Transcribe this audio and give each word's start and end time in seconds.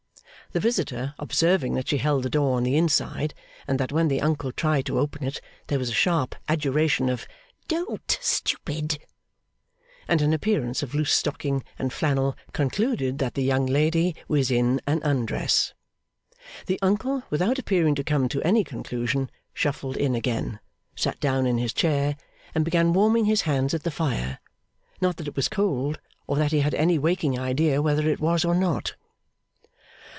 The 0.53 0.59
visitor, 0.59 1.15
observing 1.17 1.75
that 1.75 1.87
she 1.87 1.95
held 1.97 2.23
the 2.23 2.29
door 2.29 2.57
on 2.57 2.63
the 2.63 2.75
inside, 2.75 3.33
and 3.69 3.79
that, 3.79 3.93
when 3.93 4.09
the 4.09 4.19
uncle 4.19 4.51
tried 4.51 4.85
to 4.87 4.99
open 4.99 5.23
it, 5.23 5.39
there 5.67 5.79
was 5.79 5.87
a 5.89 5.93
sharp 5.93 6.35
adjuration 6.49 7.07
of 7.07 7.25
'Don't, 7.69 8.19
stupid!' 8.21 8.99
and 10.09 10.21
an 10.21 10.33
appearance 10.33 10.83
of 10.83 10.93
loose 10.93 11.13
stocking 11.13 11.63
and 11.79 11.93
flannel, 11.93 12.35
concluded 12.51 13.17
that 13.19 13.35
the 13.35 13.43
young 13.45 13.65
lady 13.65 14.13
was 14.27 14.51
in 14.51 14.81
an 14.85 14.99
undress. 15.05 15.73
The 16.65 16.77
uncle, 16.81 17.23
without 17.29 17.57
appearing 17.57 17.95
to 17.95 18.03
come 18.03 18.27
to 18.27 18.43
any 18.43 18.65
conclusion, 18.65 19.29
shuffled 19.53 19.95
in 19.95 20.15
again, 20.15 20.59
sat 20.97 21.17
down 21.21 21.47
in 21.47 21.59
his 21.59 21.71
chair, 21.71 22.17
and 22.53 22.65
began 22.65 22.91
warming 22.91 23.23
his 23.23 23.43
hands 23.43 23.73
at 23.73 23.83
the 23.83 23.89
fire; 23.91 24.39
not 24.99 25.15
that 25.15 25.29
it 25.29 25.37
was 25.37 25.47
cold, 25.47 26.01
or 26.27 26.35
that 26.35 26.51
he 26.51 26.59
had 26.59 26.75
any 26.75 26.97
waking 26.99 27.39
idea 27.39 27.81
whether 27.81 28.09
it 28.09 28.19
was 28.19 28.43
or 28.43 28.53
not. 28.53 28.95